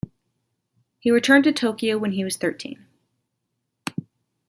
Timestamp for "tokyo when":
1.53-2.13